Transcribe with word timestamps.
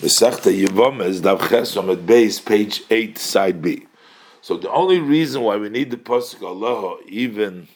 Mesechta 0.00 0.50
Yevomes 0.50 1.20
Dav 1.20 1.40
Chesom 1.42 1.92
at 1.92 2.06
base, 2.06 2.40
page 2.40 2.82
eight, 2.88 3.18
side 3.18 3.60
B. 3.60 3.86
So 4.40 4.56
the 4.56 4.70
only 4.70 4.98
reason 4.98 5.42
why 5.42 5.58
we 5.58 5.68
need 5.68 5.90
the 5.90 5.98
pasuk 5.98 6.42
Allah, 6.42 6.96
even 7.06 7.68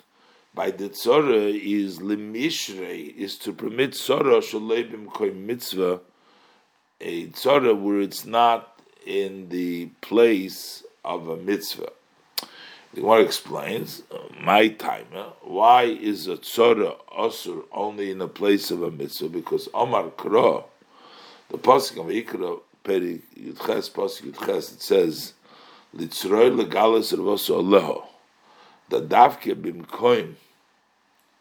by 0.55 0.71
the 0.71 0.89
tzara, 0.89 1.55
is 1.55 1.99
limishre, 1.99 3.15
is 3.15 3.37
to 3.41 3.53
permit 3.53 3.91
tzara 3.91 4.41
shalebim 4.41 5.13
koy 5.13 5.33
mitzvah, 5.33 6.01
a 7.03 7.27
tzara 7.27 7.79
where 7.79 8.00
it's 8.00 8.25
not 8.25 8.80
in 9.04 9.50
the 9.50 9.91
place 10.00 10.82
of 11.04 11.29
a 11.29 11.36
mitzvah. 11.36 11.93
The 12.95 13.02
Gemara 13.02 13.20
explains, 13.20 14.02
my 14.41 14.68
time, 14.68 15.09
why 15.43 15.82
is 15.82 16.27
a 16.27 16.38
tzara 16.38 16.96
asur 17.14 17.64
only 17.70 18.11
in 18.11 18.16
the 18.16 18.29
place 18.29 18.70
of 18.70 18.82
a 18.82 18.91
mitzvah? 18.91 19.29
Because 19.29 19.68
Omar 19.75 20.04
Kra, 20.04 20.64
the 21.51 21.59
pasuk 21.59 21.99
of 22.01 22.07
Ikra 22.07 22.61
Peri 22.83 23.23
Yudches 23.39 23.91
pasuk 23.91 24.33
Yudches 24.33 24.75
it 24.75 24.83
says 24.83 25.35
Litzroi 25.97 26.51
legalis 26.51 27.12
rvosu 27.15 27.62
aleho 27.62 28.05
that 28.89 29.09
davke 29.09 29.55
bimkoim 29.55 30.35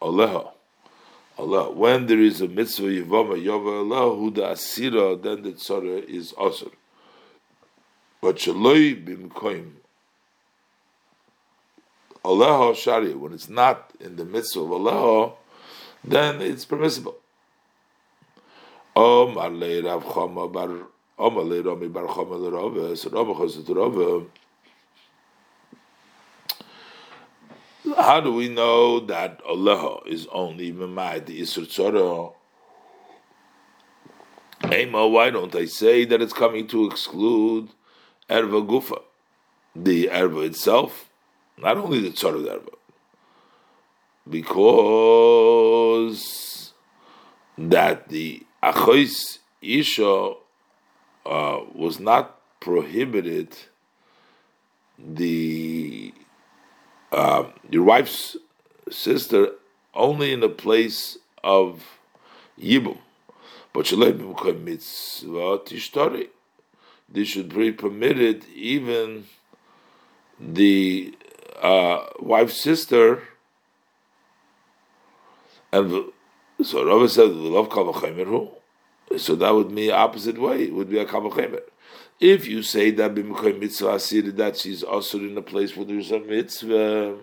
aleho 0.01 0.51
Allah. 1.37 1.71
When 1.71 2.05
there 2.05 2.19
is 2.19 2.41
a 2.41 2.47
mitzvah 2.47 2.85
yivama 2.85 3.43
yova 3.43 3.83
aleho 3.83 4.17
who 4.19 4.31
da 4.31 4.51
asira 4.51 5.19
then 5.21 5.41
the 5.41 5.53
tzara 5.53 6.07
is 6.07 6.31
asur. 6.33 6.71
But 8.21 8.35
shaloi 8.35 9.03
bimkoim 9.03 9.71
aleho 12.23 12.75
shari 12.75 13.15
when 13.15 13.33
it's 13.33 13.49
not 13.49 13.91
in 13.99 14.15
the 14.15 14.25
mitzvah 14.25 14.61
of 14.61 14.69
aleho 14.69 15.33
then 16.03 16.41
it's 16.41 16.65
permissible. 16.65 17.15
Omar 18.95 19.49
le 19.49 19.81
Rav 19.81 20.03
Chama 20.03 20.51
bar 20.51 20.69
Omar 21.17 21.43
le 21.43 21.61
Rami 21.61 21.87
bar 21.87 22.07
Chama 22.07 22.39
le 22.39 22.51
Rava. 22.51 22.95
So 22.95 23.09
Rava 23.09 23.33
chos 23.33 23.63
to 23.63 23.73
Rava. 23.73 24.25
How 27.97 28.21
do 28.21 28.33
we 28.33 28.49
know 28.49 28.99
that 29.01 29.43
Aleha 29.43 30.07
is 30.07 30.27
only 30.31 30.71
Mamai 30.71 31.25
the 31.25 31.41
Isur 31.41 31.67
Tzara? 31.67 32.33
Ema, 34.71 35.07
why 35.07 35.29
don't 35.29 35.53
I 35.55 35.65
say 35.65 36.05
that 36.05 36.21
it's 36.21 36.33
coming 36.33 36.67
to 36.67 36.85
exclude 36.85 37.69
Erva 38.29 38.65
Gufa, 38.65 39.01
the 39.75 40.07
Erva 40.07 40.45
itself, 40.45 41.09
not 41.57 41.77
only 41.77 41.99
the 41.99 42.09
Tzara 42.09 42.45
Erva, 42.45 42.73
because 44.29 46.73
that 47.57 48.09
the 48.09 48.43
Achois 48.63 49.39
Isha 49.61 50.33
uh, 51.25 51.59
was 51.73 51.99
not 51.99 52.39
prohibited 52.61 53.57
the 54.97 56.13
uh, 57.11 57.43
your 57.69 57.83
wife's 57.83 58.37
sister 58.89 59.49
only 59.93 60.31
in 60.31 60.39
the 60.39 60.47
place 60.47 61.17
of 61.43 61.83
Yibum. 62.57 62.99
But 63.73 63.91
mitzvah 63.91 65.59
tishtari. 65.59 66.29
This 67.09 67.27
should 67.27 67.53
be 67.53 67.73
permitted 67.73 68.45
even 68.55 69.25
the 70.39 71.17
uh, 71.61 72.05
wife's 72.19 72.55
sister 72.55 73.23
and 75.73 76.12
so 76.63 76.85
Rava 76.85 77.09
said, 77.09 77.29
"We 77.29 77.49
love 77.49 77.69
kavachemer 77.69 78.49
So 79.17 79.35
that 79.35 79.53
would 79.53 79.73
be 79.73 79.91
opposite 79.91 80.37
way. 80.37 80.63
It 80.63 80.73
would 80.73 80.89
be 80.89 80.99
a 80.99 81.05
kavachemer. 81.05 81.61
If 82.19 82.47
you 82.47 82.63
say 82.63 82.91
that 82.91 83.15
b'mukhay 83.15 83.59
mitzvah 83.59 83.95
asir 83.95 84.31
that 84.31 84.57
she's 84.57 84.83
also 84.83 85.17
in 85.19 85.37
a 85.37 85.41
place 85.41 85.75
where 85.75 85.85
there's 85.85 86.11
a 86.11 86.19
mitzvah, 86.19 87.17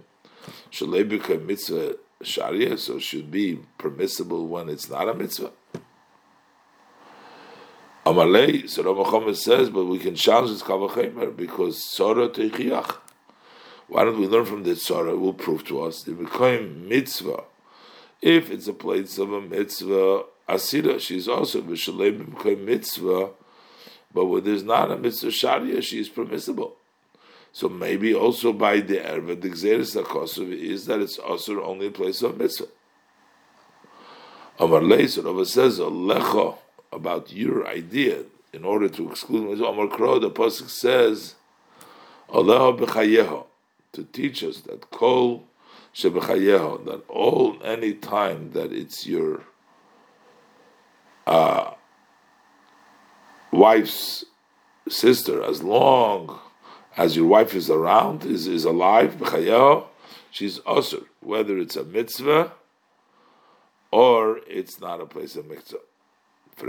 shalei 0.70 1.08
b'mukhay 1.08 1.44
mitzvah 1.44 1.97
sharia, 2.22 2.76
so 2.76 2.98
should 2.98 3.31
be 3.31 3.60
permissible 3.78 4.47
when 4.47 4.69
it's 4.69 4.91
not 4.91 5.09
a 5.09 5.14
mitzvah. 5.14 5.53
Amalei, 8.04 8.69
so 8.69 8.82
Rama 8.82 9.34
says, 9.34 9.70
but 9.70 9.84
we 9.84 9.98
can 9.98 10.14
challenge 10.14 10.50
this 10.50 10.62
kavachemer 10.62 11.34
because 11.37 11.78
tzara 11.78 12.28
teichiach. 12.28 12.97
Why 13.88 14.04
don't 14.04 14.20
we 14.20 14.26
learn 14.26 14.44
from 14.44 14.64
this 14.64 14.88
tzara? 14.88 15.12
It 15.12 15.20
will 15.20 15.34
prove 15.34 15.64
to 15.64 15.82
us 15.82 16.03
the 16.03 16.12
b'mukhay 16.12 16.88
mitzvah 16.88 17.44
if 18.22 18.50
it's 18.50 18.69
a 18.69 18.72
place 18.72 19.19
of 19.19 19.32
a 19.32 19.41
mitzvah 19.41 20.25
asira, 20.48 21.00
she's 21.00 21.28
also 21.28 21.62
b'shalem 21.62 22.64
mitzvah, 22.64 23.31
but 24.12 24.26
where 24.26 24.41
there's 24.41 24.62
not 24.62 24.91
a 24.91 24.97
mitzvah 24.97 25.31
sharia, 25.31 25.81
she 25.81 26.00
is 26.00 26.08
permissible. 26.08 26.76
So 27.53 27.69
maybe 27.69 28.14
also 28.14 28.53
by 28.53 28.81
the 28.81 28.98
erva, 28.98 29.41
the 29.41 29.50
gzeres 29.50 30.00
akosov 30.00 30.53
is 30.53 30.86
that 30.86 31.00
it's 31.00 31.19
also 31.19 31.62
only 31.64 31.86
a 31.86 31.91
place 31.91 32.22
of 32.22 32.36
mitzvah. 32.36 32.69
Amar 34.58 34.81
Leisur 34.81 35.47
says 35.47 35.78
lecha 35.78 36.58
about 36.92 37.32
your 37.32 37.66
idea 37.66 38.25
in 38.52 38.64
order 38.64 38.88
to 38.88 39.10
exclude 39.10 39.48
mitzvah, 39.48 39.66
Amar 39.66 39.88
Kro. 39.88 40.19
The 40.19 40.31
pasuk 40.31 40.69
says 40.69 41.37
alecha 42.28 42.78
b'chayeho 42.78 43.47
to 43.92 44.04
teach 44.04 44.44
us 44.44 44.60
that 44.60 44.91
kol 44.91 45.44
that 45.92 47.02
all 47.08 47.56
any 47.64 47.94
time 47.94 48.52
that 48.52 48.72
it's 48.72 49.06
your 49.06 49.42
uh, 51.26 51.72
wife's 53.50 54.24
sister, 54.88 55.42
as 55.42 55.62
long 55.62 56.38
as 56.96 57.16
your 57.16 57.26
wife 57.26 57.54
is 57.54 57.70
around, 57.70 58.24
is, 58.24 58.46
is 58.46 58.64
alive, 58.64 59.20
she's 60.30 60.60
usher, 60.66 61.02
whether 61.20 61.58
it's 61.58 61.76
a 61.76 61.84
mitzvah 61.84 62.52
or 63.90 64.40
it's 64.46 64.80
not 64.80 65.00
a 65.00 65.06
place 65.06 65.36
of 65.36 65.46
mitzvah. 65.46 65.78
But 66.56 66.68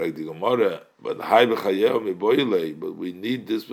but 2.79 2.95
we 2.95 3.11
need 3.11 3.47
this 3.47 3.65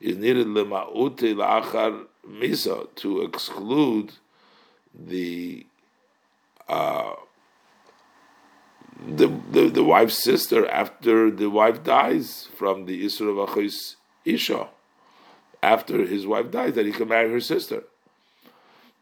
is 0.00 0.16
needed 0.16 0.46
lema'ute 0.46 1.34
la'achar 1.34 2.06
misa 2.28 2.94
to 2.96 3.22
exclude 3.22 4.12
the 4.94 5.66
uh, 6.68 7.14
the, 9.06 9.28
the 9.50 9.68
the 9.68 9.84
wife's 9.84 10.22
sister 10.22 10.68
after 10.68 11.30
the 11.30 11.48
wife 11.48 11.82
dies 11.84 12.48
from 12.56 12.86
the 12.86 13.04
Isra 13.04 13.30
of 13.30 13.48
Achis 13.50 13.96
Isha 14.24 14.68
after 15.62 16.04
his 16.04 16.26
wife 16.26 16.50
dies 16.50 16.74
that 16.74 16.86
he 16.86 16.92
can 16.92 17.08
marry 17.08 17.30
her 17.30 17.40
sister. 17.40 17.84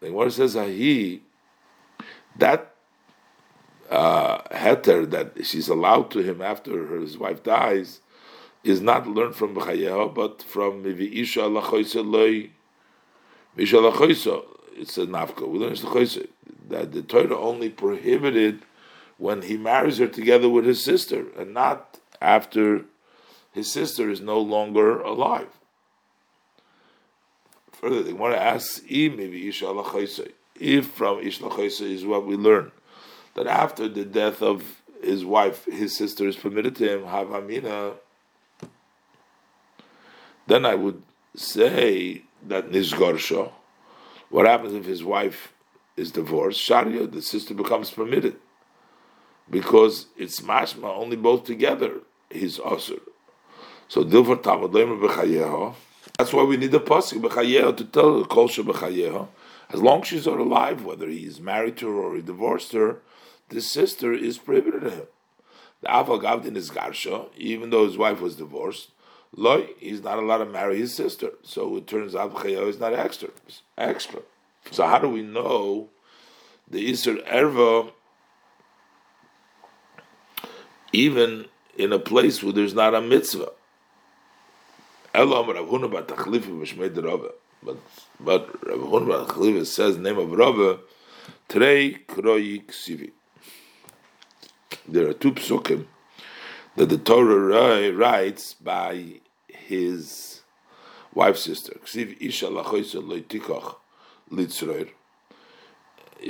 The 0.01 0.09
Gemara 0.09 0.31
says 0.31 0.55
he 0.55 1.23
that 2.37 2.75
uh, 3.91 4.43
heter 4.43 5.09
that 5.11 5.47
she's 5.47 5.69
allowed 5.69 6.11
to 6.11 6.21
him 6.21 6.43
after 6.43 6.99
his 7.01 7.17
wife 7.19 7.43
dies 7.43 8.01
is 8.65 8.81
not 8.81 9.07
learned 9.07 9.35
from 9.35 9.55
B'chayeha, 9.55 10.13
but 10.13 10.43
from 10.43 10.83
Mivi'isha 10.83 11.49
Lachoisa 11.49 12.51
Loi 13.57 13.63
Misha 13.63 13.77
Lachoisa. 13.77 14.45
It's 14.77 14.99
a 14.99 15.07
nafka. 15.07 15.49
We 15.49 15.59
learn 15.59 15.75
the 15.75 16.29
that 16.69 16.93
the 16.93 17.03
Torah 17.03 17.39
only 17.39 17.71
prohibited 17.71 18.63
when 19.19 19.43
he 19.43 19.57
marries 19.57 19.99
her 19.99 20.07
together 20.07 20.49
with 20.49 20.67
his 20.67 20.85
sister, 20.85 21.27
and 21.39 21.55
not 21.55 21.99
after 22.21 22.85
his 23.53 23.73
sister 23.73 24.11
is 24.11 24.21
no 24.21 24.39
longer 24.39 25.01
alive. 25.01 25.49
Further, 27.73 28.03
they 28.03 28.13
want 28.13 28.35
to 28.35 28.43
ask 28.43 28.83
if 28.89 30.87
from 30.87 31.21
Ish 31.21 31.41
is 31.81 32.07
what 32.07 32.27
we 32.27 32.37
learn 32.37 32.73
that 33.35 33.47
after 33.47 33.87
the 33.89 34.05
death 34.05 34.43
of 34.43 34.83
his 35.03 35.25
wife, 35.25 35.67
his 35.67 35.95
sister 35.97 36.27
is 36.27 36.37
permitted 36.37 36.75
to 36.77 36.95
him 36.95 37.07
have 37.07 37.31
amina 37.31 37.93
then 40.47 40.65
I 40.65 40.75
would 40.75 41.03
say 41.35 42.23
that 42.49 42.71
Nizgorsha, 42.71 43.51
what 44.29 44.47
happens 44.47 44.75
if 44.75 44.85
his 44.85 45.05
wife 45.05 45.53
is 45.97 46.11
divorced? 46.11 46.61
Sharia, 46.61 47.07
the 47.07 47.23
sister 47.23 47.55
becomes 47.55 47.91
permitted. 47.91 48.37
Because 49.49 50.07
it's 50.17 50.41
mashma, 50.41 50.97
only 50.97 51.17
both 51.17 51.45
together, 51.45 52.01
he's 52.31 52.59
asur. 52.59 53.01
So 53.89 54.03
Dilvar 54.05 54.43
Tamad 54.43 54.73
Lemer 54.73 55.75
That's 56.19 56.33
why 56.33 56.43
we 56.43 56.57
need 56.57 56.73
the 56.73 56.81
pasuk 56.81 57.21
b'chayeho 57.21 57.77
to 57.77 57.85
tell 57.85 58.19
the 58.19 58.25
kol 58.25 58.49
b'chayeho. 58.49 59.29
As 59.71 59.81
long 59.81 60.03
as 60.03 60.09
she's 60.09 60.27
not 60.27 60.39
alive, 60.39 60.85
whether 60.85 61.09
he's 61.09 61.41
married 61.41 61.77
to 61.79 61.89
her 61.89 61.95
or 61.95 62.17
he 62.17 62.23
divorced 62.23 62.73
her, 62.73 63.03
the 63.49 63.61
sister 63.61 64.13
is 64.13 64.39
prohibited 64.39 64.83
to 64.83 64.91
him. 64.91 65.07
The 65.83 65.89
Aval 65.89 66.23
Gavdin 66.23 66.57
is 66.57 66.71
Garsha, 66.71 67.29
even 67.37 67.71
though 67.71 67.85
his 67.85 67.99
wife 67.99 68.21
was 68.21 68.37
divorced, 68.37 68.91
Loy, 69.35 69.69
he's 69.79 70.03
not 70.03 70.19
allowed 70.19 70.39
to 70.39 70.47
marry 70.47 70.79
his 70.79 70.95
sister. 70.95 71.31
So 71.43 71.77
it 71.77 71.87
turns 71.87 72.15
out 72.15 72.35
Chayav 72.35 72.69
is 72.69 72.81
not 72.81 72.95
extra. 72.95 73.29
Extra. 73.77 74.21
So 74.71 74.87
how 74.87 74.99
do 74.99 75.09
we 75.09 75.23
know 75.23 75.89
the 76.69 76.91
Isser 76.91 77.27
Erva, 77.29 77.93
even 80.93 81.47
in 81.77 81.93
a 81.93 81.99
place 81.99 82.43
where 82.43 82.53
there's 82.53 82.75
not 82.75 82.95
a 82.95 83.01
mitzvah. 83.01 83.53
But 85.13 85.29
but 88.21 88.67
Rav 88.67 88.79
Huna 89.29 89.67
says 89.67 89.97
name 89.97 90.19
of 90.19 90.33
Rava 90.33 90.81
Trei 91.49 91.99
Kroyi 92.07 92.65
Ksivi. 92.67 93.13
There 94.89 95.09
are 95.09 95.15
two 95.15 95.33
psukim 95.33 95.87
that 96.77 96.89
the 96.89 96.99
Torah 96.99 97.93
writes 97.93 98.55
by 98.55 99.21
his 99.49 100.41
wife's 101.15 101.43
sister. 101.43 101.79
You 101.95 102.31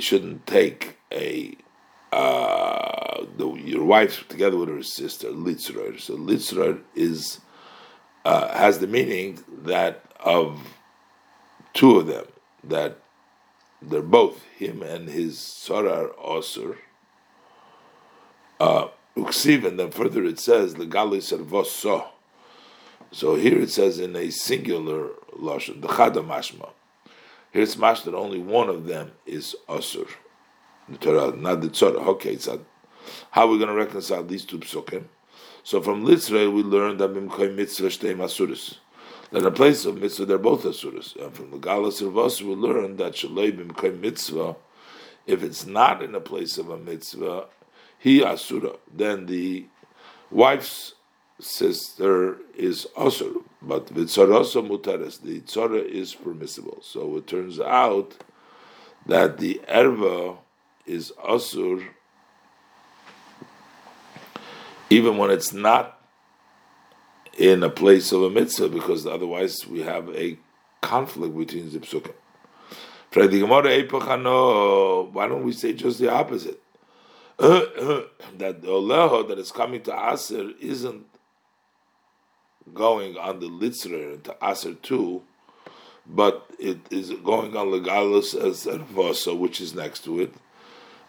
shouldn't 0.01 0.47
take 0.47 0.97
a 1.11 1.57
uh, 2.11 3.25
the, 3.35 3.53
your 3.55 3.83
wife 3.83 4.27
together 4.27 4.57
with 4.57 4.69
her 4.69 4.83
sister 4.83 5.29
Litzroir. 5.29 5.99
So 5.99 6.15
Litzroir 6.15 6.81
is 6.95 7.39
uh, 8.25 8.57
has 8.57 8.79
the 8.79 8.87
meaning 8.87 9.43
that 9.49 10.03
of 10.19 10.59
two 11.73 11.97
of 11.97 12.07
them 12.07 12.25
that 12.63 12.99
they're 13.81 14.01
both 14.01 14.43
him 14.57 14.81
and 14.81 15.09
his 15.09 15.37
Sarar 15.37 16.15
Osir. 16.17 16.77
Uh, 18.59 18.87
Uksiv, 19.17 19.65
and 19.65 19.79
then 19.79 19.91
further 19.91 20.23
it 20.25 20.39
says 20.39 20.75
the 20.75 20.85
Galis 20.85 21.31
Vosso. 21.31 22.07
So 23.11 23.35
here 23.35 23.59
it 23.59 23.69
says 23.69 23.99
in 23.99 24.15
a 24.15 24.29
singular 24.29 25.09
lashon, 25.33 25.81
the 25.81 25.87
Chada 25.87 26.25
Mashma. 26.25 26.69
Here 27.51 27.63
it's 27.63 27.77
mash 27.77 28.01
that 28.01 28.13
only 28.13 28.39
one 28.39 28.69
of 28.69 28.85
them 28.85 29.11
is 29.25 29.55
Asur. 29.67 30.07
The 30.89 30.97
Torah, 30.97 31.35
not 31.35 31.61
the 31.61 31.69
Torah. 31.69 31.99
Okay, 32.11 32.37
so 32.37 32.63
how 33.31 33.45
are 33.45 33.47
we 33.47 33.57
going 33.57 33.69
to 33.69 33.75
reconcile 33.75 34.23
these 34.23 34.45
two 34.45 34.59
psukim? 34.59 35.05
So 35.63 35.81
from 35.81 36.05
Litzre 36.05 36.53
we 36.53 36.63
learned 36.63 36.99
that 36.99 37.13
Bimkoy 37.13 37.55
Mitzvah 37.55 37.87
Shtei 37.87 38.15
Masuris. 38.15 38.77
That 39.31 39.39
in 39.39 39.45
a 39.45 39.51
place 39.51 39.85
of 39.85 39.99
Mitzvah 39.99 40.25
they're 40.25 40.37
both 40.37 40.63
Asuris. 40.63 41.15
And 41.15 41.33
from 41.33 41.51
the 41.51 41.57
Galas 41.57 41.99
Servos 41.99 42.41
we 42.41 42.53
learned 42.53 42.97
that 42.99 43.13
Shalei 43.13 43.51
Bimkoy 43.51 43.99
Mitzvah, 43.99 44.55
if 45.25 45.43
it's 45.43 45.65
not 45.65 46.03
in 46.03 46.15
a 46.15 46.21
place 46.21 46.57
of 46.57 46.69
a 46.69 46.77
Mitzvah, 46.77 47.47
he 47.99 48.23
Asura. 48.23 48.73
Then 48.93 49.25
the 49.25 49.65
wife's 50.31 50.93
sister 51.39 52.37
is 52.55 52.87
Asur. 52.97 53.43
But 53.61 53.87
Vitzarosa 53.87 54.61
Mutaris, 54.67 55.21
the 55.21 55.41
Tzara 55.41 55.83
is 55.85 56.13
permissible. 56.15 56.79
So 56.81 57.17
it 57.17 57.27
turns 57.27 57.59
out 57.59 58.15
that 59.05 59.37
the 59.37 59.61
Erva 59.69 60.37
is 60.85 61.11
Asur 61.23 61.83
even 64.89 65.17
when 65.17 65.29
it's 65.29 65.51
not 65.51 66.01
in 67.37 67.61
a 67.61 67.69
place 67.69 68.13
of 68.13 68.23
a 68.23 68.29
mitzvah, 68.29 68.69
because 68.69 69.05
otherwise 69.05 69.67
we 69.67 69.81
have 69.81 70.07
a 70.15 70.37
conflict 70.81 71.37
between 71.37 71.69
the 71.71 71.79
psukim. 71.79 72.13
Why 75.13 75.27
don't 75.27 75.43
we 75.43 75.51
say 75.51 75.73
just 75.73 75.99
the 75.99 76.09
opposite? 76.09 76.61
that 78.37 78.61
the 78.61 78.67
oleho 78.67 79.27
that 79.27 79.37
is 79.37 79.51
coming 79.51 79.81
to 79.83 80.11
Aser 80.11 80.51
isn't 80.59 81.05
going 82.73 83.17
on 83.17 83.39
the 83.39 83.47
litzrer 83.47 84.21
to 84.23 84.35
Aser 84.43 84.73
too, 84.73 85.23
but 86.05 86.49
it 86.59 86.79
is 86.89 87.11
going 87.23 87.55
on 87.55 87.71
legalus 87.71 88.33
as 88.33 88.65
Ervosa, 88.65 89.37
which 89.37 89.61
is 89.61 89.75
next 89.75 90.03
to 90.05 90.19
it 90.19 90.33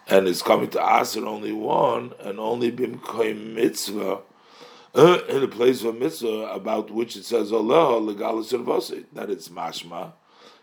and 0.08 0.26
it's 0.26 0.42
coming 0.42 0.70
to 0.70 0.80
Aser 0.80 1.26
only 1.26 1.52
one, 1.52 2.14
and 2.20 2.40
only 2.40 2.72
Bimkoim 2.72 3.54
Mitzvah, 3.54 4.20
in 4.94 5.40
the 5.42 5.48
place 5.48 5.84
of 5.84 5.98
mitzvah 5.98 6.50
about 6.50 6.90
which 6.90 7.14
it 7.14 7.24
says 7.24 7.52
Allah 7.52 8.00
legalis 8.00 9.04
that 9.12 9.30
it's 9.30 9.48
mashma, 9.50 10.12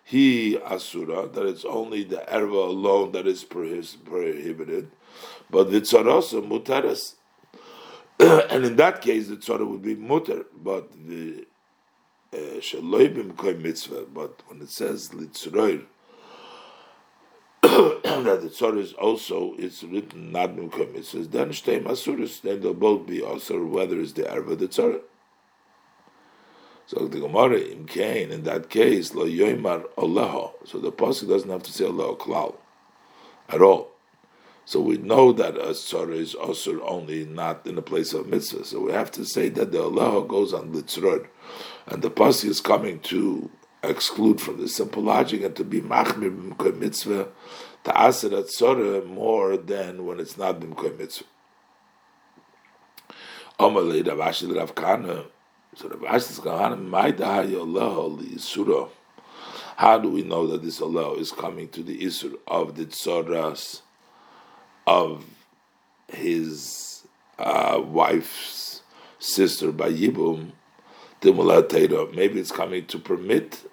he 0.08 0.56
asura, 0.58 1.28
that 1.28 1.46
it's 1.48 1.66
only 1.66 2.04
the 2.04 2.24
erva 2.32 2.70
alone 2.70 3.12
that 3.14 3.26
is 3.26 3.44
prohibited, 3.44 4.92
but 5.50 5.72
the 5.72 5.82
tzarasa 5.82 6.48
mutaris, 6.48 7.16
and 8.52 8.66
in 8.66 8.76
that 8.76 9.02
case 9.02 9.28
the 9.30 9.36
tzara 9.36 9.68
would 9.68 9.82
be 9.82 9.96
mutar, 9.96 10.46
but 10.64 10.92
the 11.08 11.48
uh, 12.32 12.38
shaloi 12.60 13.14
bimkoim 13.16 13.62
mitzvah, 13.62 14.06
but 14.14 14.44
when 14.48 14.62
it 14.62 14.70
says 14.70 15.10
litzroir 15.10 15.84
that 18.04 18.42
the 18.42 18.50
Tzor 18.50 18.78
is 18.78 18.94
also 18.94 19.56
it's 19.58 19.84
written 19.84 20.32
not. 20.32 20.52
It 20.56 21.06
says 21.06 21.30
then 21.30 21.50
Shtei 21.50 21.84
Masuris, 21.84 22.42
then 22.42 22.62
they'll 22.62 22.76
both 22.76 23.08
be 23.08 23.24
also 23.24 23.66
whether 23.66 24.00
it's 24.00 24.14
the 24.14 24.32
Arva 24.32 24.56
the 24.56 24.68
Tzor. 24.68 25.02
So 26.88 27.08
the 27.08 27.20
Gemara 27.20 27.58
in 27.58 27.86
Cain, 27.86 28.32
in 28.32 28.44
that 28.44 28.70
case, 28.70 29.16
Lo 29.16 29.26
Yoimar 29.26 29.86
Oleho. 29.98 30.52
So 30.66 30.80
the 30.80 30.92
Pasuk 30.92 31.30
doesn't 31.30 31.50
have 31.50 31.64
to 31.64 31.72
say 31.72 31.86
Allah 31.86 32.16
Klal 32.16 32.56
at 33.50 33.62
all. 33.62 33.92
So 34.66 34.80
we 34.80 34.98
know 34.98 35.32
that 35.32 35.58
a 35.58 35.70
Tzor 35.70 36.14
is 36.14 36.34
also 36.34 36.84
only 36.86 37.26
not 37.26 37.66
in 37.68 37.76
the 37.76 37.82
place 37.82 38.14
of 38.14 38.28
mitzvah. 38.28 38.66
So 38.66 38.82
we 38.82 38.92
have 38.92 39.12
to 39.12 39.26
say 39.26 39.50
that 39.50 39.72
the 39.72 39.82
Allah 39.82 40.28
goes 40.28 40.54
on 40.54 40.74
Litzrod. 40.74 41.28
And 41.88 42.02
the 42.02 42.10
Pasuk 42.10 42.46
is 42.46 42.62
coming 42.62 43.00
to 43.02 43.50
exclude 43.84 44.42
from 44.42 44.60
the 44.60 44.68
simple 44.68 45.04
logic 45.04 45.44
and 45.44 45.56
to 45.56 45.64
be 45.64 45.82
machmir 45.82 46.76
mitzvah 46.78 47.28
to 47.84 48.02
aser 48.02 48.30
tzora 48.30 49.06
more 49.06 49.58
than 49.58 50.06
when 50.06 50.20
it's 50.20 50.38
not 50.38 50.60
b'mkoy 50.60 50.98
mitzvah. 50.98 51.26
Amalei 53.60 54.06
Rav 54.08 54.18
Ashi 54.18 54.56
Rav 54.56 54.74
Kana. 54.74 55.26
So 55.76 55.90
Ma'ida 55.90 57.18
Hayollah 57.18 58.22
Yisura. 58.22 58.90
How 59.76 59.98
do 59.98 60.10
we 60.10 60.24
know 60.24 60.48
that 60.48 60.64
this 60.64 60.82
Allah 60.82 61.16
is 61.16 61.34
coming 61.34 61.68
to 61.70 61.84
the 61.84 61.98
Isur 62.00 62.38
of 62.48 62.76
the 62.76 62.86
tzoras 62.86 63.82
of 64.88 65.26
his 66.08 67.06
uh, 67.38 67.82
wife's 67.84 68.84
sister 69.20 69.74
by 69.74 69.90
Yibum? 69.90 70.52
Maybe 71.24 72.40
it's 72.40 72.52
coming 72.52 72.86
to 72.86 73.00
permit 73.00 73.70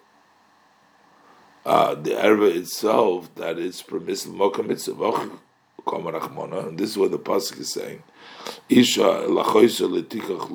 uh, 1.64 1.94
the 1.94 2.10
erva 2.10 2.56
itself 2.56 3.32
that 3.37 3.58
is 3.58 3.82
permissible 3.82 4.50
moka 4.50 4.66
mitzvah 4.66 5.31
and 5.84 6.78
this 6.78 6.90
is 6.90 6.99
what 6.99 7.10
the 7.10 7.19
pasuk 7.19 7.60
is 7.60 7.72
saying. 7.72 8.02
Isha 8.69 9.00
lachoisa 9.28 9.87
letikach 9.88 10.49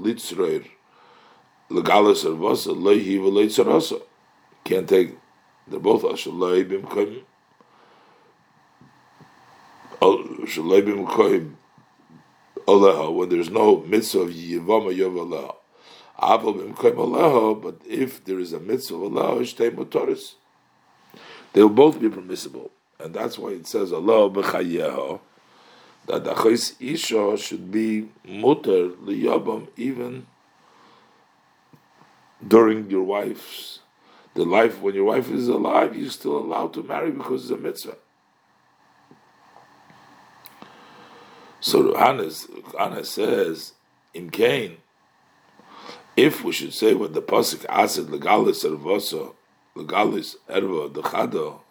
legalas 1.69 2.25
ervasa 2.25 2.73
loihi 2.73 3.19
v'loitzarasa. 3.19 4.01
Can't 4.63 4.87
take. 4.87 5.18
They're 5.68 5.80
both 5.80 6.03
ashaloi 6.03 6.63
bimkoim. 6.69 7.23
Oh, 10.01 10.23
Shaloi 10.44 10.81
bimkoim. 10.81 11.56
Aleha 12.68 13.13
when 13.13 13.30
there's 13.30 13.49
no 13.49 13.81
mitzvah 13.81 14.21
of 14.21 14.30
yivama 14.30 14.94
yov 14.95 15.15
aleha. 15.15 15.56
But 17.61 17.75
if 17.87 18.23
there 18.25 18.39
is 18.39 18.53
a 18.53 18.59
mitzvah 18.59 18.95
of 18.95 19.11
aleha, 19.11 19.39
shtei 19.42 19.71
motoris 19.71 20.35
they 21.53 21.63
will 21.63 21.69
both 21.69 21.99
be 21.99 22.07
permissible. 22.07 22.71
And 22.99 23.13
that's 23.13 23.37
why 23.37 23.49
it 23.49 23.68
says 23.68 23.92
Allah 23.92 24.30
b'chayeho, 24.30 25.19
that 26.06 26.23
the 26.23 26.33
chayis 26.33 26.75
isha 26.80 27.37
should 27.37 27.71
be 27.71 28.09
mutter 28.23 28.89
liyabam 28.89 29.68
even 29.75 30.27
during 32.45 32.89
your 32.89 33.03
wife's 33.03 33.79
the 34.37 34.45
life 34.45 34.79
when 34.81 34.94
your 34.94 35.06
wife 35.06 35.31
is 35.31 35.47
alive, 35.47 35.95
you're 35.95 36.11
still 36.11 36.37
allowed 36.37 36.71
to 36.75 36.83
marry 36.83 37.09
because 37.09 37.44
it's 37.44 37.51
a 37.51 37.57
mitzvah. 37.57 37.97
So 41.59 41.95
Hannes, 41.97 42.47
Hannes 42.77 43.09
says 43.09 43.73
in 44.13 44.29
Cain, 44.29 44.77
if 46.15 46.44
we 46.44 46.51
should 46.51 46.73
say 46.73 46.94
what 46.94 47.13
the 47.13 47.21
pasuk 47.21 47.65
asid 47.65 48.07
legalis 48.07 48.63
ervosa 48.63 49.33
legalis 49.75 50.35
erva 50.47 50.91
dechado, 50.91 51.61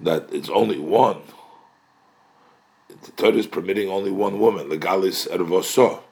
that 0.00 0.32
it's 0.32 0.48
only 0.48 0.78
one. 0.78 1.20
The 2.88 3.12
Torah 3.12 3.36
is 3.36 3.46
permitting 3.46 3.90
only 3.90 4.10
one 4.10 4.40
woman, 4.40 4.70
legalis 4.70 5.28
ervoso. 5.28 6.02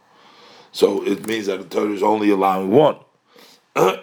So 0.73 1.05
it 1.05 1.27
means 1.27 1.47
that 1.47 1.59
the 1.59 1.65
Torah 1.65 1.93
is 1.93 2.03
only 2.03 2.31
allowing 2.31 2.71
one. 2.71 2.97
How 3.77 3.97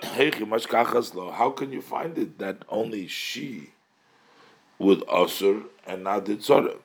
can 1.56 1.72
you 1.72 1.82
find 1.82 2.18
it 2.18 2.40
that 2.40 2.64
only 2.70 3.08
she 3.08 3.72
would 4.80 5.04
usher 5.10 5.64
and 5.86 6.04
not 6.04 6.26
the 6.26 6.36
Torah? 6.38 6.78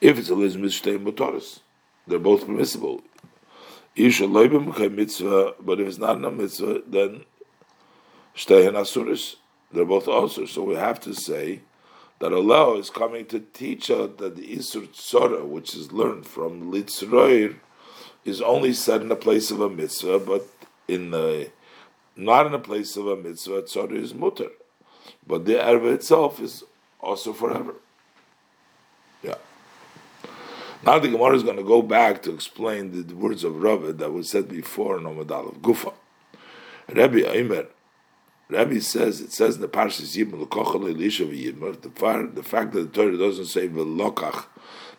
If 0.00 0.18
it's 0.18 0.30
a 0.30 0.34
lizmit 0.34 1.60
they're 2.06 2.18
both 2.18 2.46
permissible. 2.46 3.02
Mitzvah, 3.96 5.54
but 5.60 5.80
if 5.80 5.88
it's 5.88 5.98
not 5.98 6.24
a 6.24 6.30
mitzvah, 6.30 6.82
then. 6.86 7.24
They're 8.36 9.84
both 9.84 10.08
also. 10.08 10.44
So 10.44 10.62
we 10.62 10.74
have 10.74 11.00
to 11.00 11.14
say 11.14 11.60
that 12.24 12.32
Allah 12.32 12.78
is 12.78 12.88
coming 12.88 13.26
to 13.26 13.38
teach 13.38 13.90
us 13.90 14.12
that 14.16 14.36
the 14.36 14.56
Isur 14.56 14.88
Tzora, 14.88 15.44
which 15.46 15.74
is 15.74 15.92
learned 15.92 16.26
from 16.26 16.72
Litzroir, 16.72 17.56
is 18.24 18.40
only 18.40 18.72
said 18.72 19.02
in 19.02 19.08
the 19.08 19.14
place 19.14 19.50
of 19.50 19.60
a 19.60 19.68
mitzvah, 19.68 20.20
but 20.20 20.48
in 20.88 21.10
the 21.10 21.50
not 22.16 22.46
in 22.46 22.54
a 22.54 22.58
place 22.58 22.96
of 22.96 23.08
a 23.08 23.14
mitzvah, 23.14 23.64
Tzora 23.64 24.02
is 24.02 24.14
mutter. 24.14 24.48
But 25.26 25.44
the 25.44 25.56
erva 25.56 25.92
itself 25.92 26.40
is 26.40 26.64
also 26.98 27.34
forever. 27.34 27.74
Yeah. 29.22 29.36
Now 30.82 30.98
the 30.98 31.08
Gemara 31.08 31.36
is 31.36 31.42
going 31.42 31.58
to 31.58 31.62
go 31.62 31.82
back 31.82 32.22
to 32.22 32.32
explain 32.32 32.92
the, 32.92 33.02
the 33.02 33.16
words 33.16 33.44
of 33.44 33.62
Rav 33.62 33.98
that 33.98 34.12
was 34.14 34.30
said 34.30 34.48
before 34.48 34.96
in 34.96 35.04
Omadal 35.04 35.50
of 35.50 35.60
Gufa. 35.60 35.92
Rabbi 36.90 37.18
Aimer, 37.18 37.66
Rabbi 38.48 38.78
says, 38.80 39.20
it 39.20 39.32
says 39.32 39.56
in 39.56 39.62
the 39.62 39.68
Parshas 39.68 40.16
v'Yibim, 40.16 41.80
the, 41.80 42.30
the 42.34 42.42
fact 42.42 42.72
that 42.72 42.92
the 42.92 43.02
Torah 43.02 43.16
doesn't 43.16 43.46
say 43.46 43.68
v'lokach, 43.68 44.46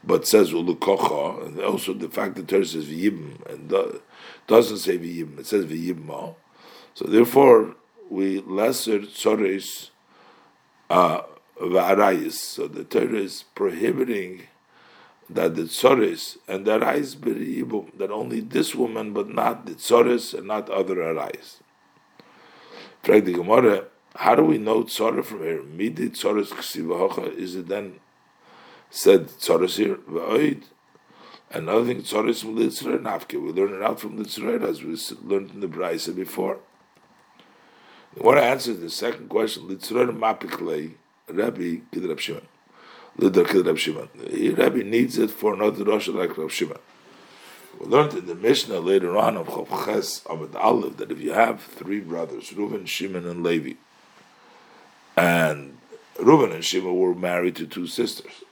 but 0.03 0.27
says 0.27 0.51
u'lukocha, 0.51 1.45
and 1.45 1.59
also 1.61 1.93
the 1.93 2.09
fact 2.09 2.35
that 2.35 2.47
the 2.47 2.53
Torah 2.53 2.65
says 2.65 2.85
v'Yibim, 2.85 3.45
and 3.49 4.01
doesn't 4.47 4.77
say 4.79 4.97
v'Yibim, 4.97 5.39
it 5.39 5.45
says 5.45 5.65
v'Yibim. 5.65 6.35
So 6.95 7.05
therefore, 7.05 7.75
we 8.09 8.39
lesser 8.41 8.99
tzores 8.99 9.89
uh, 10.89 11.21
v'arayis. 11.61 12.33
So 12.33 12.67
the 12.67 12.83
Torah 12.83 13.19
is 13.19 13.43
prohibiting 13.53 14.47
that 15.29 15.55
the 15.55 15.63
tzores 15.63 16.37
and 16.47 16.65
the 16.65 16.79
arayis 16.79 17.15
beribum, 17.15 17.97
that 17.97 18.11
only 18.11 18.39
this 18.41 18.75
woman, 18.75 19.13
but 19.13 19.29
not 19.29 19.65
the 19.65 19.73
tzores 19.73 20.33
and 20.37 20.47
not 20.47 20.69
other 20.69 20.95
arayis. 20.95 21.57
Frag 23.05 23.23
the 23.23 23.33
Gemara, 23.33 23.85
how 24.15 24.33
do 24.33 24.43
we 24.43 24.57
know 24.57 24.83
tzara 24.83 25.23
from 25.23 25.41
here? 25.41 25.61
Midi 25.61 26.09
tzores 26.09 26.47
ksivahocha, 26.47 27.37
is 27.37 27.53
it 27.53 27.67
then 27.67 27.99
said 28.89 29.27
tzores 29.27 29.77
here? 29.77 29.97
V'oid. 30.09 30.63
Another 31.51 31.85
thing, 31.85 32.01
tzores 32.01 32.41
from 32.41 32.55
the 32.55 32.63
Litzrer 32.65 32.99
nafke. 32.99 33.39
We 33.39 33.51
learn 33.51 33.75
it 33.75 33.83
out 33.83 33.99
from 33.99 34.17
Litzrer 34.17 34.67
as 34.67 34.81
we 34.81 34.97
learned 35.21 35.51
in 35.51 35.59
the 35.59 35.67
Braisa 35.67 36.15
before. 36.15 36.57
I 38.19 38.23
want 38.23 38.39
to 38.39 38.43
answer 38.43 38.73
the 38.73 38.89
second 38.89 39.29
question. 39.29 39.67
Litzrer 39.67 40.07
mapiklei, 40.07 40.93
Rabbi 41.27 41.81
Kid 41.91 42.19
Shimon. 42.19 42.41
Shimon. 43.77 44.09
Rabbi 44.55 44.81
needs 44.81 45.19
it 45.19 45.29
for 45.29 45.53
another 45.53 45.83
Rosh 45.83 46.07
like 46.07 46.35
Rab 46.35 46.49
Shimon. 46.49 46.79
We 47.79 47.87
learned 47.87 48.13
in 48.13 48.25
the 48.25 48.35
Mishnah 48.35 48.79
later 48.79 49.17
on 49.17 49.35
of 49.35 49.47
Chavches 49.47 50.25
Amid 50.29 50.55
Aleph 50.55 50.97
that 50.97 51.11
if 51.11 51.19
you 51.19 51.33
have 51.33 51.61
three 51.61 51.99
brothers, 51.99 52.53
Reuben, 52.53 52.85
Shimon, 52.85 53.27
and 53.27 53.43
Levi, 53.43 53.73
and 55.17 55.77
Reuben 56.19 56.51
and 56.53 56.63
Shimon 56.63 56.95
were 56.95 57.13
married 57.13 57.55
to 57.57 57.67
two 57.67 57.87
sisters, 57.87 58.43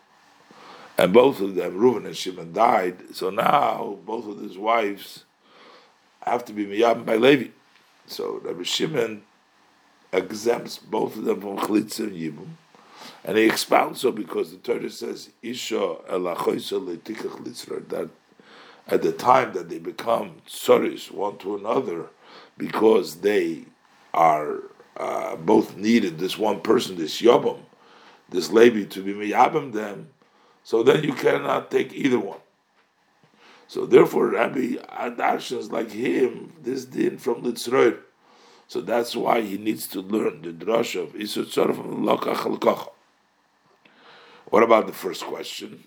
and 0.98 1.14
both 1.14 1.40
of 1.40 1.56
them, 1.56 1.78
Reuben 1.78 2.06
and 2.06 2.18
Shimon, 2.18 2.52
died, 2.54 3.16
so 3.16 3.30
now 3.30 3.98
both 4.06 4.28
of 4.28 4.42
his 4.42 4.58
wives 4.58 5.24
have 6.22 6.44
to 6.46 6.54
be 6.54 6.66
miyab 6.66 7.06
by 7.06 7.16
Levi. 7.16 7.50
So 8.08 8.42
Rabbi 8.44 8.64
Shimon 8.64 9.24
exempts 10.12 10.78
both 10.78 11.16
of 11.16 11.24
them 11.24 11.40
from 11.42 11.58
Chalitza 11.58 12.02
and 12.02 12.16
Yibum, 12.16 12.50
and 13.24 13.38
he 13.38 13.46
expounds 13.46 14.02
so 14.02 14.12
because 14.12 14.52
the 14.52 14.58
Torah 14.58 14.90
says, 14.90 15.30
Isha 15.42 15.96
that 17.90 18.10
at 18.88 19.02
the 19.02 19.12
time 19.12 19.54
that 19.54 19.70
they 19.70 19.80
become 19.80 20.42
tzoris 20.48 21.12
one 21.12 21.38
to 21.38 21.56
another, 21.56 22.10
because 22.58 23.18
they 23.18 23.66
are 24.14 24.60
uh, 24.98 25.36
both 25.38 25.76
needed, 25.76 26.20
this 26.20 26.38
one 26.38 26.62
person, 26.62 26.98
this 26.98 27.22
Yobam, 27.22 27.60
this 28.30 28.52
Levi, 28.52 28.84
to 28.86 29.02
be 29.02 29.14
Miyabim 29.14 29.74
them, 29.74 30.10
so 30.64 30.84
then 30.84 31.04
you 31.04 31.14
cannot 31.14 31.72
take 31.72 31.94
either 31.94 32.20
one. 32.20 32.40
So 33.68 33.86
therefore, 33.86 34.28
Rabbi 34.28 34.76
Adarshan 34.76 35.72
like 35.72 35.92
him, 35.92 36.54
this 36.62 36.86
din 36.86 37.18
from 37.18 37.44
Litzroir. 37.44 38.00
So 38.68 38.82
that's 38.82 39.16
why 39.16 39.42
he 39.42 39.58
needs 39.58 39.88
to 39.88 40.02
learn 40.02 40.42
the 40.42 40.52
drasha 40.52 41.04
of 41.04 41.14
Tzara 41.14 41.76
from 41.76 42.06
Lakach 42.06 42.90
What 44.46 44.64
about 44.64 44.88
the 44.88 44.94
first 44.94 45.24
question? 45.24 45.84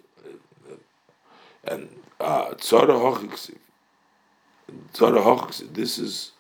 And 1.67 1.89
Tzara 2.21 2.89
Hochiksiv. 2.89 3.59
Tzara 4.93 5.23
Hochiksiv. 5.23 5.75
This 5.75 5.99
is 5.99 6.33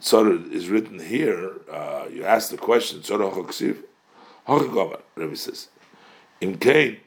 Tzara 0.00 0.50
is 0.52 0.68
written 0.68 0.98
here. 0.98 1.52
Uh, 1.70 2.06
you 2.12 2.24
ask 2.24 2.50
the 2.50 2.56
question 2.56 3.00
Tzara 3.00 3.32
Hochiksiv. 3.32 3.78
Hochikomer. 4.46 5.00
Rabbi 5.16 5.34
says, 5.34 5.68
in 6.40 6.58
Cain, 6.58 6.98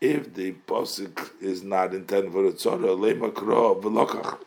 if 0.00 0.34
the 0.34 0.52
posuk 0.66 1.30
is 1.40 1.62
not 1.62 1.94
intended 1.94 2.32
for 2.32 2.46
a 2.46 2.52
tzara, 2.52 2.96
lema 2.96 3.32
v'lokach. 3.32 4.38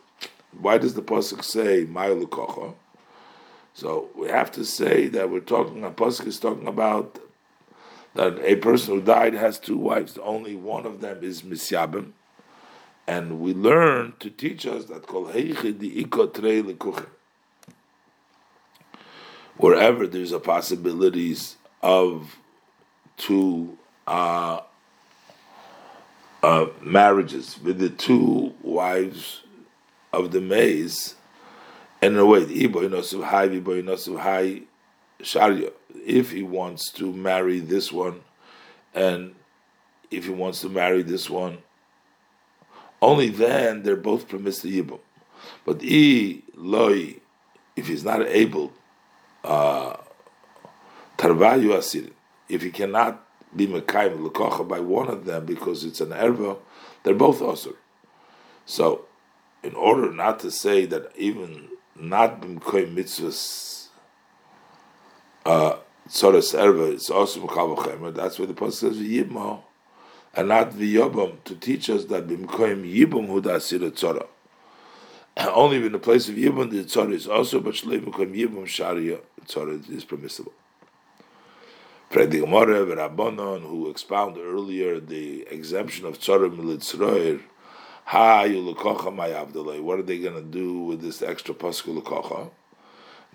Why 0.59 0.77
does 0.77 0.93
the 0.93 1.01
posuk 1.01 1.43
say 1.43 1.85
ma'alukocha? 1.85 2.73
So 3.73 4.09
we 4.15 4.27
have 4.27 4.51
to 4.53 4.65
say 4.65 5.07
that 5.07 5.29
we're 5.29 5.39
talking. 5.39 5.83
A 5.83 5.91
posuk 5.91 6.27
is 6.27 6.39
talking 6.39 6.67
about 6.67 7.19
that 8.19 8.37
a 8.43 8.57
person 8.57 8.95
who 8.95 9.01
died 9.01 9.33
has 9.33 9.57
two 9.57 9.77
wives. 9.77 10.17
Only 10.21 10.53
one 10.53 10.85
of 10.85 10.99
them 10.99 11.23
is 11.23 11.41
misyabim, 11.41 12.11
and 13.07 13.39
we 13.39 13.53
learn 13.53 14.13
to 14.19 14.29
teach 14.29 14.67
us 14.67 14.85
that 14.85 15.07
kol 15.07 15.31
Wherever 19.55 20.05
there's 20.05 20.33
a 20.33 20.39
possibilities 20.41 21.55
of 21.81 22.37
two 23.15 23.77
uh, 24.05 24.59
uh, 26.43 26.65
marriages 26.81 27.57
with 27.63 27.79
the 27.79 27.89
two 27.89 28.53
wives 28.61 29.43
of 30.11 30.31
the 30.31 30.41
maize, 30.41 31.15
and 32.01 32.15
in 32.15 32.19
a 32.19 32.25
way, 32.25 32.43
if 35.95 36.31
he 36.31 36.43
wants 36.43 36.91
to 36.93 37.11
marry 37.11 37.59
this 37.59 37.91
one, 37.91 38.21
and 38.93 39.35
if 40.11 40.25
he 40.25 40.31
wants 40.31 40.61
to 40.61 40.69
marry 40.69 41.03
this 41.03 41.29
one, 41.29 41.59
only 43.01 43.29
then 43.29 43.83
they're 43.83 43.95
both 43.95 44.27
permitted 44.27 44.61
to 44.61 44.83
yibum. 44.83 44.99
But 45.65 45.81
i 45.83 46.41
loy, 46.55 47.15
if 47.75 47.87
he's 47.87 48.03
not 48.03 48.25
able, 48.27 48.73
uh, 49.43 49.95
tarvayu 51.17 51.77
asir, 51.77 52.09
if 52.49 52.61
he 52.61 52.71
cannot 52.71 53.25
be 53.55 53.67
mekayim 53.67 54.27
lekocha 54.27 54.67
by 54.67 54.79
one 54.79 55.07
of 55.07 55.25
them 55.25 55.45
because 55.45 55.83
it's 55.83 56.01
an 56.01 56.09
erva, 56.09 56.57
they're 57.03 57.13
both 57.13 57.39
osur. 57.39 57.75
So, 58.65 59.05
in 59.63 59.73
order 59.75 60.11
not 60.11 60.39
to 60.41 60.51
say 60.51 60.85
that 60.85 61.11
even 61.15 61.69
not 61.95 62.41
b'mekayim 62.41 62.95
mitzvahs, 62.95 63.78
uh, 65.45 65.77
erva 66.07 66.93
is 66.93 67.09
also 67.09 67.45
mekavachem, 67.45 68.13
that's 68.13 68.39
why 68.39 68.45
the 68.45 68.53
pasuk 68.53 68.73
says 68.73 68.97
v'yibmo 68.97 69.61
and 70.35 70.47
not 70.47 70.71
v'yobam 70.71 71.43
to 71.43 71.55
teach 71.55 71.89
us 71.89 72.05
that 72.05 72.27
b'mkoyim 72.27 72.83
yibum 72.85 73.27
hu 73.27 73.41
da'asir 73.41 73.79
tzara. 73.91 74.27
Only 75.53 75.77
in 75.77 75.91
the 75.91 75.99
place 75.99 76.29
of 76.29 76.35
yibum 76.35 76.69
the 76.71 76.83
tzara 76.83 77.13
is 77.13 77.27
also, 77.27 77.59
but 77.59 77.73
shlei 77.75 77.99
b'mkoyim 77.99 78.35
yibum 78.35 78.67
sharia 78.67 79.19
tzara 79.45 79.89
is 79.89 80.03
permissible. 80.03 80.53
Fredi 82.11 82.41
Gemara 82.41 82.85
Rabbanon, 82.85 83.61
who 83.61 83.89
expounded 83.89 84.43
earlier 84.43 84.99
the 84.99 85.43
exemption 85.49 86.05
of 86.05 86.19
tzara 86.19 86.49
militzroir, 86.49 87.41
ha 88.05 88.43
yulukocha 88.45 89.15
my 89.15 89.29
avdalei. 89.29 89.81
What 89.81 89.99
are 89.99 90.03
they 90.03 90.19
going 90.19 90.35
to 90.35 90.41
do 90.41 90.79
with 90.79 91.01
this 91.01 91.21
extra 91.21 91.53
pasuk 91.53 92.01
lukocha? 92.01 92.49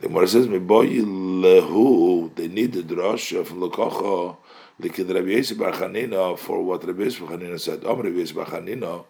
The 0.01 0.09
Gemara 0.09 0.29
says, 0.29 0.47
"Meboyi 0.47 1.03
lehu." 1.05 2.35
They 2.35 2.49
need 2.49 2.73
the 2.73 2.83
drasha 2.83 3.47
from 3.47 3.61
lukocha 3.61 4.37
Likid 4.81 5.15
Rabbi 5.15 5.29
Yosef 5.29 5.59
Bar 5.59 5.73
Chanina 5.73 6.37
for 6.39 6.63
what 6.63 6.85
Rabbi 6.85 7.05
Bar 7.05 7.39
Chanina 7.39 7.61
said. 7.61 7.85
Om 7.85 8.01
Rabbi 8.01 8.33
Bar 8.33 8.47
Chanina. 8.47 9.05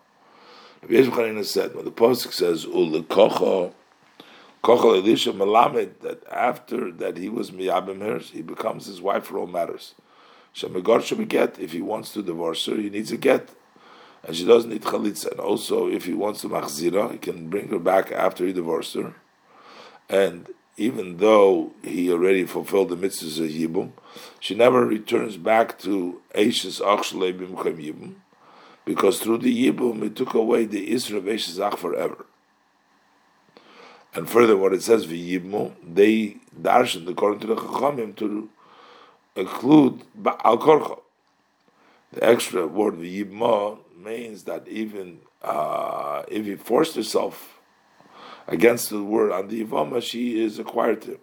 Rabbi 0.83 1.43
said 1.43 1.75
when 1.75 1.87
the 1.87 1.91
pasuk 1.91 2.33
says 2.33 2.67
Ulikocha 2.67 3.73
Kocha 4.65 4.97
Elisha 4.97 5.33
Melamed 5.33 6.01
that 6.01 6.23
after 6.31 6.91
that 6.91 7.19
he 7.19 7.29
was 7.29 7.51
miyabim 7.51 8.01
her, 8.01 8.19
he 8.19 8.41
becomes 8.41 8.87
his 8.87 9.01
wife 9.01 9.25
for 9.25 9.37
all 9.37 9.47
matters. 9.47 9.95
Shemegor 10.55 11.03
should 11.03 11.29
get 11.29 11.59
if 11.59 11.73
he 11.73 11.83
wants 11.83 12.15
to 12.15 12.23
divorce 12.23 12.65
her, 12.65 12.77
he 12.77 12.89
needs 12.89 13.13
a 13.13 13.19
get. 13.19 13.51
And 14.23 14.35
she 14.35 14.47
doesn't 14.47 14.71
need 14.71 14.81
chalitza. 14.81 15.33
And 15.33 15.41
also, 15.41 15.89
if 15.89 16.07
he 16.07 16.15
wants 16.15 16.41
to 16.43 16.49
machzira, 16.49 17.13
he 17.13 17.19
can 17.19 17.51
bring 17.51 17.69
her 17.69 17.79
back 17.79 18.11
after 18.11 18.47
he 18.47 18.55
divorced 18.55 18.95
her. 18.95 19.15
And 20.09 20.49
even 20.77 21.19
though 21.19 21.73
he 21.83 22.11
already 22.11 22.45
fulfilled 22.45 22.89
the 22.89 22.97
mitzvahs 22.97 23.39
of 23.45 23.51
Yibum, 23.51 23.93
she 24.41 24.55
never 24.55 24.85
returns 24.85 25.37
back 25.37 25.79
to 25.81 26.21
Eishes 26.35 26.81
Achshle 26.81 27.33
Bimchem 27.33 27.77
Yibum, 27.77 28.15
because 28.85 29.21
through 29.21 29.39
the 29.39 29.71
Yibum 29.71 30.03
it 30.03 30.17
took 30.17 30.35
away 30.35 30.65
the 30.65 30.91
Isra 30.91 31.19
of 31.19 31.29
Ach 31.29 31.79
forever. 31.79 32.27
And 34.15 34.29
further, 34.29 34.57
what 34.57 34.73
it 34.73 34.83
says, 34.83 35.07
V'Yibmu, 35.07 35.73
they 35.83 36.37
darshan, 36.61 37.09
according 37.09 37.41
to 37.41 37.47
the 37.49 37.57
Chachamim, 37.57 38.15
to 38.17 38.49
include 39.37 40.03
al 40.25 40.59
korcha. 40.59 41.01
The 42.13 42.25
extra 42.25 42.67
word 42.67 42.95
v'yibma 42.95 43.79
means 43.97 44.45
that 44.45 44.69
even 44.69 45.19
uh, 45.43 46.23
if 46.29 46.47
he 46.47 46.55
forced 46.55 46.95
herself 46.95 47.54
against 48.47 48.91
the 48.91 49.03
word 49.03 49.33
on 49.33 49.49
the 49.49 49.65
yivama, 49.65 50.03
she 50.03 50.43
is 50.43 50.59
acquired 50.59 51.03
to 51.03 51.13
him. 51.13 51.19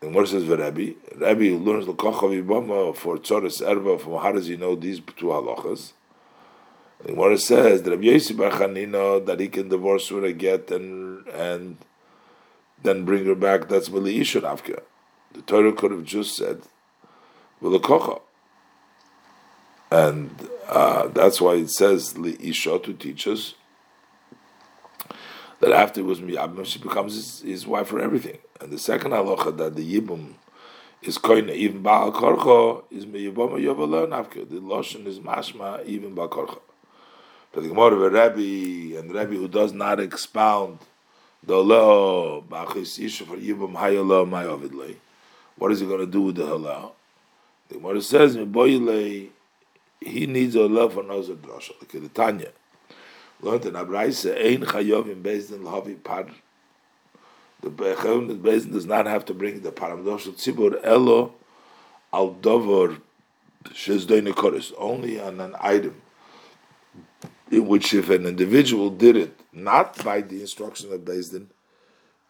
And 0.00 0.14
what 0.14 0.28
says 0.28 0.44
Rabbi? 0.44 0.92
Rabbi 1.16 1.48
who 1.48 1.58
learns 1.58 1.88
l'kocha 1.88 2.22
v'yibama 2.22 2.94
for 2.94 3.16
tzoris 3.18 3.60
erva, 3.62 4.00
from 4.00 4.18
how 4.22 4.32
does 4.32 4.46
he 4.46 4.56
know 4.56 4.76
these 4.76 5.00
two 5.16 5.26
halachas? 5.26 5.92
And 7.04 7.16
what 7.16 7.32
it 7.32 7.40
says 7.40 7.82
that 7.82 7.90
Rabbi 7.90 8.04
Yossi 8.04 8.36
Bar 8.36 9.20
that 9.20 9.40
he 9.40 9.48
can 9.48 9.68
divorce 9.68 10.08
her 10.08 10.24
again 10.24 10.62
and 10.70 11.26
and 11.28 11.76
then 12.82 13.04
bring 13.04 13.24
her 13.26 13.34
back. 13.34 13.68
That's 13.68 13.88
Mili 13.88 14.20
Ishur 14.20 14.42
Avka. 14.42 14.82
The 15.32 15.42
Torah 15.42 15.72
could 15.72 15.90
have 15.90 16.04
just 16.04 16.36
said 16.36 16.62
V'lekocha. 17.60 18.20
And 19.90 20.48
uh, 20.68 21.08
that's 21.08 21.40
why 21.40 21.54
it 21.54 21.70
says 21.70 22.16
Li 22.18 22.36
Isha 22.40 22.78
to 22.80 22.92
teach 22.92 23.26
us 23.26 23.54
that 25.60 25.72
after 25.72 26.00
it 26.00 26.04
was 26.04 26.18
she 26.68 26.78
becomes 26.78 27.14
his, 27.14 27.40
his, 27.40 27.66
wife 27.66 27.88
for 27.88 28.00
everything. 28.00 28.38
And 28.60 28.70
the 28.70 28.78
second 28.78 29.12
halacha 29.12 29.56
that 29.56 29.74
the 29.74 30.00
Yibum 30.00 30.34
is 31.02 31.18
koine, 31.18 31.50
even 31.50 31.82
Baal 31.82 32.12
Korcho, 32.12 32.84
is 32.90 33.06
Miyabama 33.06 33.60
Yovala 33.60 34.08
Nafka. 34.08 34.48
The 34.48 34.56
Loshen 34.56 35.06
is 35.06 35.18
Mashma, 35.18 35.84
even 35.84 36.14
Baal 36.14 36.28
Korcho. 36.28 36.60
But 37.52 37.62
the 37.62 37.68
Gemara 37.68 37.94
of 37.94 38.02
a 38.02 38.10
Rebbe, 38.10 38.98
and 38.98 39.12
Rebbe 39.12 39.34
who 39.34 39.48
does 39.48 39.72
not 39.72 40.00
expound 40.00 40.78
the 41.42 41.56
law, 41.56 42.42
Bachis 42.42 43.02
Isha 43.04 43.24
for 43.24 43.36
Yibum 43.36 43.74
Hayala 43.74 44.28
Mayovidlei. 44.28 44.96
What 45.56 45.72
is 45.72 45.80
he 45.80 45.86
going 45.86 46.00
to 46.00 46.06
do 46.06 46.22
with 46.22 46.36
the 46.36 46.44
halal? 46.44 46.92
The 47.68 47.74
Gemara 47.76 48.00
says, 48.00 48.34
he 50.00 50.26
needs 50.26 50.54
a 50.54 50.60
love 50.62 50.94
for 50.94 51.02
Nazar 51.02 51.34
Drasha, 51.34 51.72
like 51.80 51.90
the 51.90 52.08
Tanya. 52.08 52.50
Learned 53.40 53.66
in 53.66 53.74
Abraisa, 53.74 54.34
Ein 54.36 54.62
Chayov 54.62 55.10
in 55.10 55.22
Bezdin 55.22 55.60
Lahavi 55.60 56.02
Par. 56.02 56.26
The 57.60 57.70
the 57.70 58.34
Bezdin 58.34 58.72
does 58.72 58.86
not 58.86 59.06
have 59.06 59.24
to 59.26 59.34
bring 59.34 59.60
the 59.62 59.72
Paramdosh 59.72 60.28
Tzibur 60.34 60.80
Elo 60.84 61.34
Al 62.12 62.30
Dover 62.30 62.98
Shezdoine 63.64 64.32
Koris, 64.32 64.72
only 64.78 65.20
on 65.20 65.40
an 65.40 65.54
item 65.60 66.00
in 67.50 67.66
which 67.66 67.94
if 67.94 68.10
an 68.10 68.26
individual 68.26 68.90
did 68.90 69.16
it 69.16 69.40
not 69.52 70.02
by 70.04 70.20
the 70.20 70.40
instruction 70.40 70.92
of 70.92 71.00
Bezdin, 71.00 71.46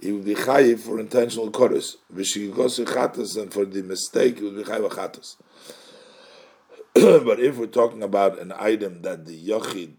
he 0.00 0.12
would 0.12 0.24
be 0.24 0.34
chayiv 0.34 0.80
for 0.80 1.00
intentional 1.00 1.50
chorus. 1.50 1.96
V'shigos 2.14 2.84
chatas, 2.86 3.40
and 3.40 3.52
for 3.52 3.64
the 3.64 3.82
mistake, 3.82 4.38
he 4.38 4.44
would 4.44 4.56
be 4.56 4.62
chayiv 4.62 4.90
chatas. 4.90 5.36
but 7.24 7.40
if 7.40 7.56
we're 7.56 7.66
talking 7.66 8.02
about 8.02 8.38
an 8.38 8.52
item 8.52 9.02
that 9.02 9.26
the 9.26 9.48
yochid 9.48 9.94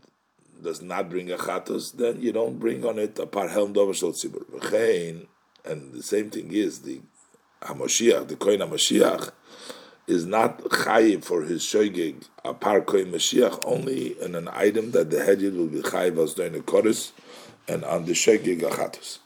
does 0.63 0.82
not 0.82 1.10
bring 1.10 1.32
a 1.32 1.38
chatas, 1.38 1.94
then 1.94 2.22
you 2.22 2.32
don't 2.32 2.60
bring 2.60 2.86
on 2.86 3.00
it 3.00 3.18
a 3.20 3.25
par 3.25 3.48
helm 3.48 3.74
dover 3.74 3.94
shel 3.94 4.12
tzibur. 4.12 5.28
And 5.66 5.94
the 5.94 6.04
same 6.04 6.30
thing 6.30 6.51
is 6.51 6.80
the 6.80 7.01
Hamashiach, 7.62 8.28
the 8.28 8.36
koin 8.36 8.60
Hamashiach, 8.60 9.32
is 10.08 10.25
not 10.25 10.60
chayiv 10.60 11.24
for 11.24 11.44
his 11.44 11.62
shoygig 11.63 12.24
a 12.44 12.54
par 12.54 12.82
koin 12.82 13.12
Mashiach 13.12 13.60
only 13.66 14.20
in 14.22 14.36
an 14.36 14.48
item 14.51 14.92
that 14.92 15.10
the 15.10 15.18
hedyot 15.18 15.56
will 15.56 15.68
be 15.68 15.82
chayiv 15.82 16.24
as 16.24 16.34
doing 16.34 16.56
a 16.56 16.62
chorus 16.62 17.12
and 17.68 17.84
on 17.86 18.06
the 18.06 18.13
shoygig 18.13 18.63
a 18.63 18.70
chatas. 18.70 19.20